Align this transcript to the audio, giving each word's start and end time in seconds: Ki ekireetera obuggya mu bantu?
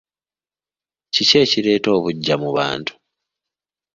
Ki 1.13 1.23
ekireetera 1.43 1.93
obuggya 1.97 2.35
mu 2.41 2.49
bantu? 2.57 2.93